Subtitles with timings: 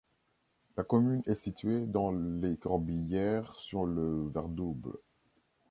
[0.77, 4.97] La commune est située dans les Corbières sur le Verdouble.